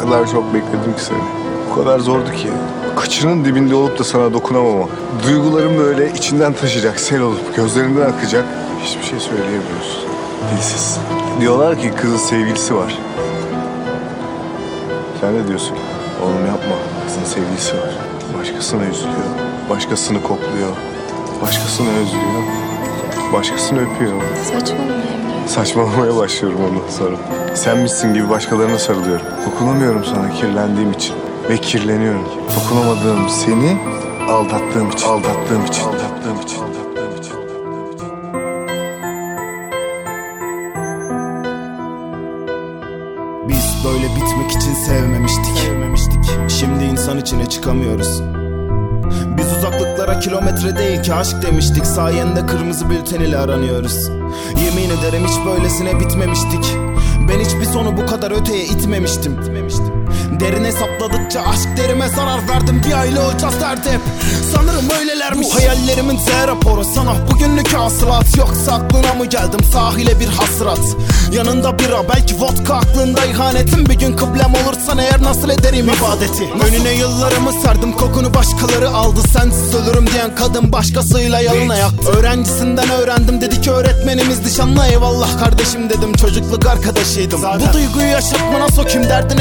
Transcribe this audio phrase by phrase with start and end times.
[0.00, 1.18] kadar çok bekledim ki seni.
[1.72, 2.48] O kadar zordu ki.
[2.96, 4.86] Kıçının dibinde olup da sana dokunamama.
[5.26, 8.44] Duygularım böyle içinden taşıyacak, sel olup gözlerinden akacak.
[8.82, 10.10] Hiçbir şey söyleyemiyorsun.
[10.56, 10.98] Dilsiz.
[11.40, 12.98] Diyorlar ki kızın sevgilisi var.
[15.20, 15.76] Sen ne diyorsun?
[16.22, 16.76] Oğlum yapma.
[17.06, 17.96] Kızın sevgilisi var.
[18.40, 19.30] Başkasına üzülüyor.
[19.70, 20.72] Başkasını kokluyor.
[21.42, 22.42] Başkasını özlüyor.
[23.32, 24.22] Başkasını öpüyor.
[24.52, 25.29] Saçmalama Emre.
[25.46, 27.16] Saçmalamaya başlıyorum ondan sonra.
[27.56, 29.26] Sen misin gibi başkalarına sarılıyorum.
[29.46, 31.14] Dokunamıyorum sana kirlendiğim için.
[31.50, 32.24] Ve kirleniyorum.
[32.56, 33.78] Dokunamadığım seni
[34.28, 35.06] aldattığım için.
[35.06, 35.82] Aldattığım için.
[35.82, 36.60] Aldattığım için.
[43.48, 45.58] Biz böyle bitmek için sevmemiştik.
[45.58, 46.20] sevmemiştik.
[46.48, 48.22] Şimdi insan içine çıkamıyoruz.
[50.00, 51.86] Biz uzaklıklara kilometre değil ki aşk demiştik.
[51.86, 54.08] Sayende kırmızı bülten ile aranıyoruz.
[54.64, 56.76] Yemin ederim hiç böylesine bitmemiştik.
[57.28, 59.36] Ben hiçbir sonu bu kadar öteye itmemiştim.
[60.40, 62.82] Derine sapladıkça aşk derime zarar verdim.
[62.86, 64.00] Bir aile olacağız derdi hep
[64.54, 65.48] Sanırım öylelermiş.
[65.50, 66.84] Bu hayallerimin Z raporu.
[66.84, 68.36] Sana bugünlük hasılat.
[68.36, 70.78] Yoksa aklına mı geldim sahile bir hasrat
[71.32, 73.24] Yanında bira belki vodka aklında.
[73.24, 76.44] İhanetim Bir gün kıblem olursan eğer nasıl ederim ibadeti?
[76.66, 77.92] Önüne yıllarımı serdim.
[77.92, 79.20] Kokunu başkaları aldı.
[79.32, 82.10] Sensiz ölürüm diyen kadın başkasıyla yalına yaktı.
[82.10, 83.40] Öğrencisinden öğrendim.
[83.40, 85.90] Dedi ki öğretmenimiz nişanlı Eyvallah kardeşim.
[85.90, 86.12] Dedim.
[86.12, 87.42] Çocukluk arkadaşıydım.
[87.42, 89.08] Bu duyguyu yaşatmana sokayım.
[89.08, 89.40] Derdin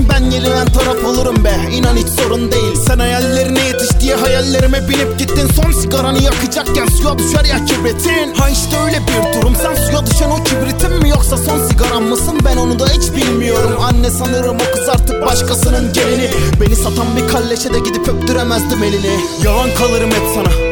[0.00, 1.54] eteklerindeyim Ben yenilen taraf olurum be.
[1.72, 2.76] İnan hiç sorun değil.
[2.86, 5.48] Sen hayallerine yetiş diye hayallerime binip gittin.
[5.56, 8.34] Son sigaranı yakacakken suya düşer ya kibritin.
[8.34, 9.56] Ha işte öyle bir durum.
[9.62, 12.38] Sen suya düşen o kibritin mi Yoksa son sigaran mısın?
[12.44, 13.80] Ben onu da hiç bilmiyorum.
[13.82, 16.30] Anne sanırım o kız artık başkasının gelini.
[16.60, 19.20] Beni satan bir kalleşe de gidip öptüremezdim elini.
[19.44, 20.69] Yalan kalırım hep sana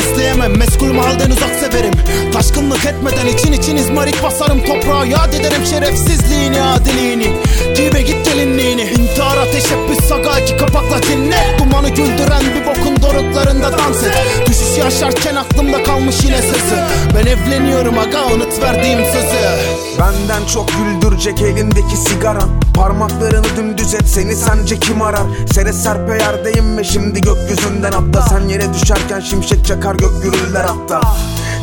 [0.00, 0.58] besleyemem.
[0.58, 1.92] Meskul mahalden uzak severim.
[2.32, 5.04] Taşkınlık etmeden için için izmarit basarım Toprağa.
[5.04, 7.26] Yad ederim şerefsizliğini adiliğini.
[7.76, 8.82] Gibe git gelinliğini.
[8.82, 14.12] İntihara teşebbüs saga iki kapakla dinle Dumanı güldüren bir bokun doruklarında dans et.
[14.46, 16.76] Düşüş yaşarken aklımda kalmış yine sesi.
[17.16, 19.40] Ben evleniyorum aga unut verdiğim sözü
[20.00, 25.26] Benden çok güldürecek elindeki sigaran Parmaklarını dümdüz et seni sence kim arar?
[25.52, 28.22] Sere serpe yerdeyim ve şimdi gökyüzünden atla.
[28.22, 31.00] Sen yere düşerken şimşek çakar gök gürüller hatta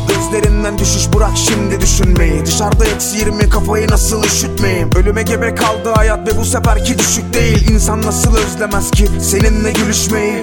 [0.08, 2.46] Gözlerinden düşüş bırak şimdi düşünmeyi.
[2.46, 4.90] Dışarıda eksi yirmi kafayı nasıl üşütmeyeyim?
[4.96, 7.70] Ölüme gebe kaldı hayat ve bu seferki düşük değil.
[7.70, 10.42] İnsan nasıl özlemez ki seninle gülüşmeyi?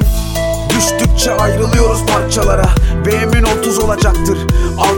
[0.77, 2.69] Düştükçe ayrılıyoruz parçalara.
[3.05, 4.37] Ve emin ol tuz olacaktır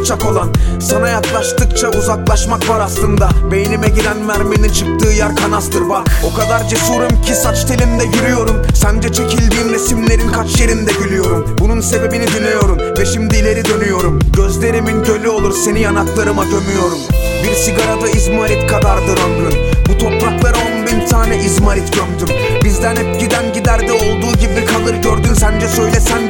[0.07, 3.29] alçak olan Sana yaklaştıkça uzaklaşmak var aslında.
[3.51, 6.07] Beynime giren merminin çıktığı yer kanastır bak.
[6.31, 8.61] O kadar cesurum ki saç telimde yürüyorum.
[8.75, 11.55] Sence çekildiğim resimlerin kaç yerinde gülüyorum?
[11.59, 14.19] Bunun sebebini dinliyorum ve şimdi ileri dönüyorum.
[14.35, 16.99] Gözlerimin gölü olur seni yanaklarıma gömüyorum.
[17.43, 19.57] Bir sigarada izmarit kadardır ömrün.
[19.89, 22.35] Bu topraklara on bin tane izmarit gömdüm.
[22.63, 25.33] Bizden hep giden giderde olduğu gibi kalır gördün.
[25.33, 26.26] Sence söylesen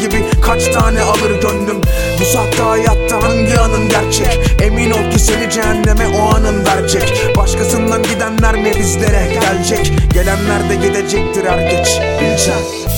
[0.47, 1.81] kaç tane alır gönlüm?
[2.19, 4.39] Bu sahte hayatta hangi anın gerçek?
[4.61, 7.13] Emin ol ki seni cehenneme o anın verecek.
[7.37, 9.91] Başkasından gidenler mi bizlere gelecek?
[10.13, 11.99] Gelenler de gidecektir er geç.
[12.21, 12.96] Bileceksin